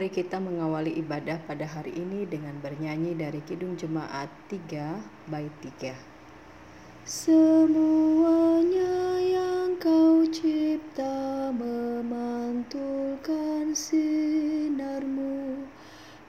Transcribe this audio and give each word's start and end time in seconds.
Mari 0.00 0.16
kita 0.16 0.40
mengawali 0.40 0.96
ibadah 0.96 1.44
pada 1.44 1.68
hari 1.68 1.92
ini 1.92 2.24
dengan 2.24 2.56
bernyanyi 2.64 3.20
dari 3.20 3.44
Kidung 3.44 3.76
Jemaat 3.76 4.32
3 4.48 4.96
bait 5.28 5.52
3. 5.60 5.92
Semuanya 7.04 8.96
yang 9.20 9.76
kau 9.76 10.24
cipta 10.24 11.52
memantulkan 11.52 13.76
sinarmu 13.76 15.68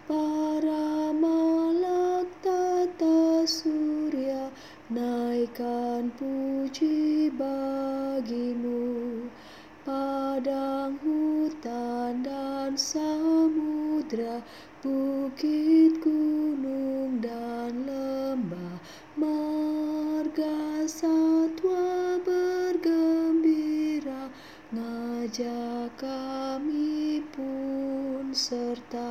Para 0.03 1.15
malak 1.15 2.27
tata 2.43 3.47
surya 3.47 4.51
naikkan 4.91 6.11
puji 6.19 7.31
bagimu 7.39 9.30
Padang 9.82 11.02
hutan 11.02 12.21
dan 12.21 12.77
samudra 12.77 14.46
Bukit 14.77 15.97
gunung 15.97 17.18
dan 17.18 17.89
lembah 17.89 18.78
Marga 19.18 20.86
satwa 20.86 22.21
bergembira 22.21 24.29
Ngajak 24.69 25.97
kami 25.97 27.25
pun 27.33 28.38
serta 28.38 29.10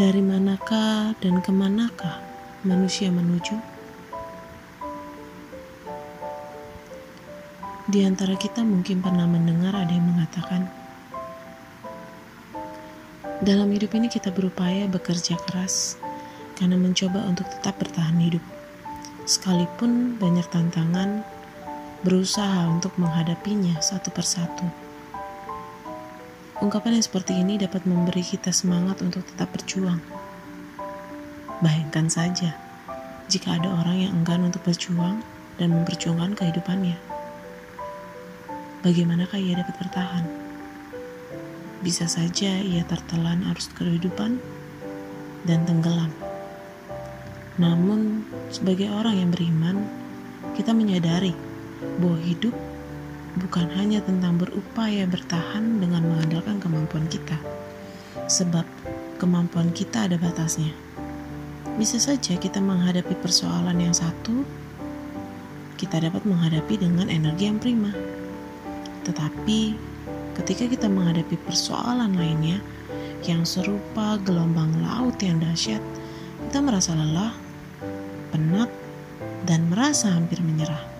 Dari 0.00 0.24
manakah 0.24 1.12
dan 1.20 1.44
ke 1.44 1.52
manakah 1.52 2.24
manusia 2.64 3.12
menuju? 3.12 3.52
Di 7.84 8.08
antara 8.08 8.32
kita 8.32 8.64
mungkin 8.64 9.04
pernah 9.04 9.28
mendengar 9.28 9.76
ada 9.76 9.92
yang 9.92 10.08
mengatakan, 10.08 10.72
dalam 13.44 13.68
hidup 13.76 13.92
ini 13.92 14.08
kita 14.08 14.32
berupaya 14.32 14.88
bekerja 14.88 15.36
keras 15.44 16.00
karena 16.56 16.80
mencoba 16.80 17.20
untuk 17.28 17.44
tetap 17.52 17.76
bertahan 17.76 18.16
hidup. 18.24 18.44
Sekalipun 19.28 20.16
banyak 20.16 20.48
tantangan, 20.48 21.28
berusaha 22.08 22.72
untuk 22.72 22.96
menghadapinya 22.96 23.76
satu 23.84 24.08
persatu. 24.08 24.64
Ungkapan 26.60 27.00
yang 27.00 27.06
seperti 27.08 27.40
ini 27.40 27.56
dapat 27.56 27.88
memberi 27.88 28.20
kita 28.20 28.52
semangat 28.52 29.00
untuk 29.00 29.24
tetap 29.24 29.48
berjuang. 29.48 29.96
Bayangkan 31.64 32.12
saja, 32.12 32.52
jika 33.32 33.56
ada 33.56 33.72
orang 33.80 34.04
yang 34.04 34.12
enggan 34.20 34.44
untuk 34.44 34.60
berjuang 34.68 35.24
dan 35.56 35.72
memperjuangkan 35.72 36.36
kehidupannya. 36.36 37.00
Bagaimanakah 38.84 39.40
ia 39.40 39.56
dapat 39.56 39.72
bertahan? 39.80 40.24
Bisa 41.80 42.04
saja 42.04 42.60
ia 42.60 42.84
tertelan 42.84 43.40
arus 43.56 43.72
kehidupan 43.72 44.36
dan 45.48 45.64
tenggelam. 45.64 46.12
Namun, 47.56 48.28
sebagai 48.52 48.92
orang 48.92 49.16
yang 49.16 49.32
beriman, 49.32 49.88
kita 50.52 50.76
menyadari 50.76 51.32
bahwa 52.04 52.20
hidup 52.20 52.52
bukan 53.38 53.70
hanya 53.78 54.02
tentang 54.02 54.40
berupaya 54.40 55.06
bertahan 55.06 55.78
dengan 55.78 56.02
mengandalkan 56.02 56.58
kemampuan 56.58 57.06
kita, 57.06 57.38
sebab 58.26 58.66
kemampuan 59.22 59.70
kita 59.70 60.10
ada 60.10 60.18
batasnya. 60.18 60.74
Bisa 61.78 62.02
saja 62.02 62.34
kita 62.34 62.58
menghadapi 62.58 63.14
persoalan 63.22 63.78
yang 63.78 63.94
satu, 63.94 64.42
kita 65.78 66.02
dapat 66.02 66.26
menghadapi 66.26 66.76
dengan 66.76 67.06
energi 67.06 67.46
yang 67.46 67.62
prima. 67.62 67.94
Tetapi, 69.06 69.60
ketika 70.36 70.66
kita 70.66 70.86
menghadapi 70.90 71.38
persoalan 71.46 72.18
lainnya 72.18 72.58
yang 73.24 73.46
serupa 73.46 74.18
gelombang 74.26 74.76
laut 74.82 75.16
yang 75.22 75.40
dahsyat, 75.40 75.80
kita 76.50 76.58
merasa 76.60 76.92
lelah, 76.92 77.32
penat, 78.34 78.68
dan 79.48 79.70
merasa 79.72 80.12
hampir 80.12 80.42
menyerah. 80.44 80.99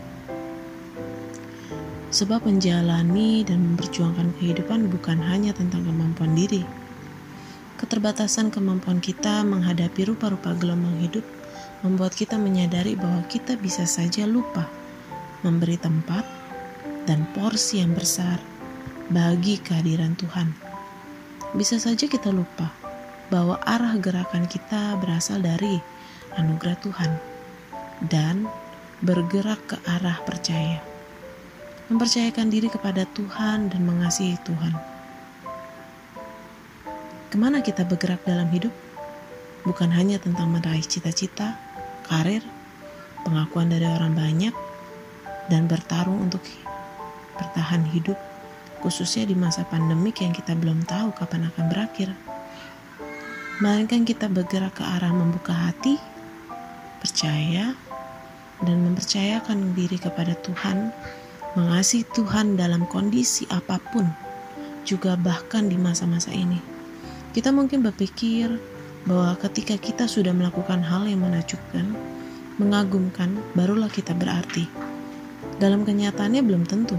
Sebab 2.10 2.42
menjalani 2.42 3.46
dan 3.46 3.62
memperjuangkan 3.62 4.34
kehidupan 4.42 4.90
bukan 4.90 5.22
hanya 5.22 5.54
tentang 5.54 5.86
kemampuan 5.86 6.34
diri. 6.34 6.66
Keterbatasan 7.78 8.50
kemampuan 8.50 8.98
kita 8.98 9.46
menghadapi 9.46 10.10
rupa-rupa 10.10 10.52
gelombang 10.58 10.98
hidup 10.98 11.22
membuat 11.86 12.12
kita 12.18 12.34
menyadari 12.34 12.98
bahwa 12.98 13.22
kita 13.30 13.54
bisa 13.54 13.86
saja 13.86 14.26
lupa 14.26 14.66
memberi 15.46 15.78
tempat 15.78 16.26
dan 17.06 17.24
porsi 17.32 17.80
yang 17.80 17.94
besar 17.94 18.42
bagi 19.08 19.62
kehadiran 19.62 20.18
Tuhan. 20.18 20.50
Bisa 21.54 21.78
saja 21.78 22.10
kita 22.10 22.34
lupa 22.34 22.74
bahwa 23.30 23.56
arah 23.62 23.94
gerakan 24.02 24.50
kita 24.50 24.98
berasal 24.98 25.38
dari 25.38 25.78
anugerah 26.34 26.76
Tuhan 26.82 27.12
dan 28.10 28.50
bergerak 29.00 29.62
ke 29.70 29.76
arah 29.86 30.18
percaya 30.26 30.89
mempercayakan 31.90 32.46
diri 32.54 32.70
kepada 32.70 33.02
Tuhan 33.18 33.66
dan 33.66 33.82
mengasihi 33.82 34.38
Tuhan. 34.46 34.72
Ke 37.30 37.36
mana 37.38 37.58
kita 37.58 37.82
bergerak 37.82 38.22
dalam 38.22 38.46
hidup? 38.54 38.70
Bukan 39.66 39.90
hanya 39.90 40.22
tentang 40.22 40.54
meraih 40.54 40.86
cita-cita, 40.86 41.58
karir, 42.06 42.46
pengakuan 43.26 43.68
dari 43.74 43.90
orang 43.90 44.14
banyak, 44.14 44.54
dan 45.50 45.66
bertarung 45.66 46.30
untuk 46.30 46.40
bertahan 47.34 47.82
hidup, 47.90 48.16
khususnya 48.80 49.26
di 49.26 49.34
masa 49.34 49.66
pandemik 49.66 50.22
yang 50.22 50.30
kita 50.30 50.54
belum 50.54 50.86
tahu 50.86 51.10
kapan 51.18 51.50
akan 51.50 51.64
berakhir. 51.68 52.14
Melainkan 53.60 54.06
kita 54.06 54.30
bergerak 54.30 54.78
ke 54.78 54.86
arah 54.86 55.12
membuka 55.12 55.52
hati, 55.52 55.98
percaya, 57.02 57.74
dan 58.62 58.76
mempercayakan 58.86 59.74
diri 59.76 60.00
kepada 60.00 60.32
Tuhan 60.38 60.94
mengasihi 61.58 62.06
Tuhan 62.14 62.54
dalam 62.54 62.86
kondisi 62.86 63.42
apa 63.50 63.82
pun, 63.90 64.06
juga 64.86 65.18
bahkan 65.18 65.66
di 65.66 65.74
masa-masa 65.74 66.30
ini. 66.30 66.62
Kita 67.34 67.50
mungkin 67.50 67.82
berpikir 67.82 68.54
bahwa 69.06 69.34
ketika 69.38 69.74
kita 69.78 70.04
sudah 70.06 70.30
melakukan 70.30 70.82
hal 70.82 71.06
yang 71.10 71.22
menakjubkan, 71.26 71.94
mengagumkan, 72.60 73.34
barulah 73.56 73.88
kita 73.88 74.12
berarti. 74.12 74.68
Dalam 75.56 75.82
kenyataannya 75.82 76.42
belum 76.44 76.64
tentu. 76.68 76.98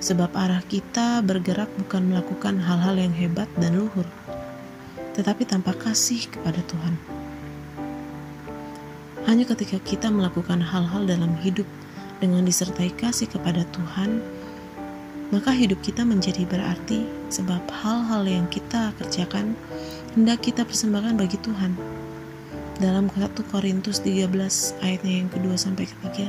Sebab 0.00 0.32
arah 0.32 0.64
kita 0.64 1.20
bergerak 1.20 1.68
bukan 1.76 2.08
melakukan 2.08 2.56
hal-hal 2.56 2.96
yang 2.96 3.12
hebat 3.12 3.48
dan 3.60 3.76
luhur, 3.76 4.08
tetapi 5.12 5.44
tanpa 5.44 5.76
kasih 5.76 6.24
kepada 6.32 6.64
Tuhan. 6.64 6.96
Hanya 9.28 9.44
ketika 9.44 9.76
kita 9.84 10.08
melakukan 10.08 10.64
hal-hal 10.64 11.04
dalam 11.04 11.36
hidup 11.44 11.68
dengan 12.20 12.44
disertai 12.44 12.92
kasih 12.94 13.26
kepada 13.26 13.64
Tuhan, 13.72 14.20
maka 15.32 15.50
hidup 15.50 15.80
kita 15.80 16.04
menjadi 16.04 16.44
berarti 16.44 17.02
sebab 17.32 17.64
hal-hal 17.70 18.22
yang 18.28 18.46
kita 18.52 18.92
kerjakan 19.00 19.56
hendak 20.12 20.44
kita 20.44 20.62
persembahkan 20.62 21.16
bagi 21.16 21.40
Tuhan. 21.40 21.74
Dalam 22.80 23.08
1 23.12 23.36
Korintus 23.52 24.00
13 24.04 24.28
ayatnya 24.80 25.12
yang 25.24 25.28
kedua 25.32 25.56
sampai 25.56 25.84
ketiga. 25.88 26.28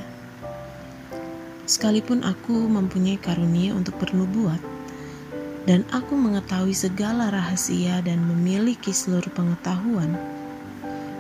Sekalipun 1.64 2.28
aku 2.28 2.68
mempunyai 2.68 3.16
karunia 3.16 3.72
untuk 3.72 3.96
bernubuat, 4.00 4.60
dan 5.64 5.88
aku 5.94 6.18
mengetahui 6.18 6.76
segala 6.76 7.32
rahasia 7.32 8.04
dan 8.04 8.20
memiliki 8.26 8.92
seluruh 8.92 9.32
pengetahuan, 9.32 10.18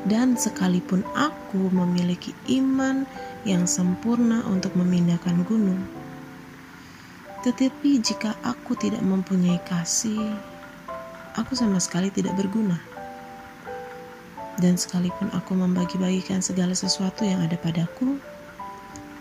dan 0.10 0.34
sekalipun 0.34 1.06
aku 1.14 1.70
memiliki 1.70 2.34
iman 2.50 3.06
yang 3.46 3.70
sempurna 3.70 4.42
untuk 4.50 4.74
memindahkan 4.74 5.46
gunung. 5.46 5.82
Tetapi 7.42 8.02
jika 8.02 8.38
aku 8.46 8.78
tidak 8.78 9.02
mempunyai 9.02 9.58
kasih, 9.66 10.38
aku 11.34 11.58
sama 11.58 11.82
sekali 11.82 12.14
tidak 12.14 12.38
berguna. 12.38 12.78
Dan 14.62 14.78
sekalipun 14.78 15.34
aku 15.34 15.58
membagi-bagikan 15.58 16.44
segala 16.46 16.78
sesuatu 16.78 17.26
yang 17.26 17.42
ada 17.42 17.58
padaku, 17.58 18.22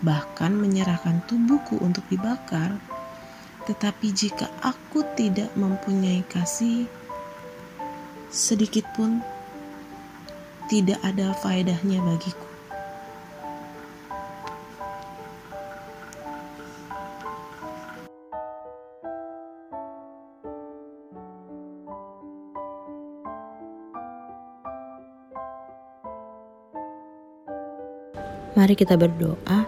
bahkan 0.05 0.53
menyerahkan 0.53 1.25
tubuhku 1.25 1.81
untuk 1.81 2.05
dibakar, 2.13 2.77
tetapi 3.65 4.13
jika 4.13 4.49
aku 4.61 5.01
tidak 5.17 5.49
mempunyai 5.57 6.21
kasih, 6.29 6.85
sedikit 8.29 8.85
pun 8.93 9.21
tidak 10.71 11.03
ada 11.03 11.35
faedahnya 11.35 11.99
bagiku. 11.99 12.47
Mari 28.55 28.79
kita 28.79 28.95
berdoa. 28.95 29.67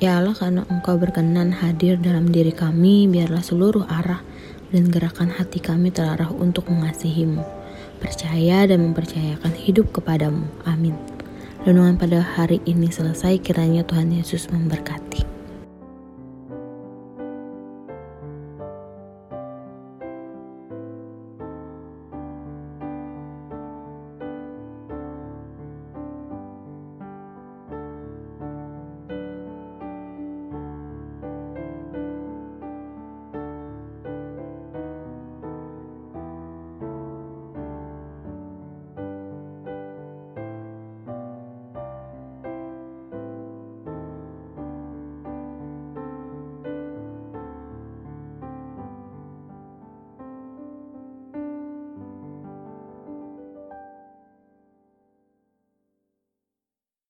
Ya 0.00 0.18
Allah, 0.18 0.34
karena 0.34 0.66
Engkau 0.66 0.98
berkenan 0.98 1.54
hadir 1.54 2.00
dalam 2.00 2.32
diri 2.34 2.50
kami, 2.50 3.06
biarlah 3.06 3.44
seluruh 3.44 3.86
arah 3.86 4.24
dan 4.74 4.90
gerakan 4.90 5.30
hati 5.30 5.62
kami 5.62 5.94
terarah 5.94 6.32
untuk 6.34 6.66
mengasihimu 6.66 7.59
percaya 8.00 8.64
dan 8.64 8.80
mempercayakan 8.90 9.52
hidup 9.54 9.92
kepadamu. 9.92 10.48
Amin. 10.64 10.96
Renungan 11.68 12.00
pada 12.00 12.24
hari 12.24 12.64
ini 12.64 12.88
selesai, 12.88 13.38
kiranya 13.44 13.84
Tuhan 13.84 14.10
Yesus 14.16 14.48
memberkati. 14.48 15.39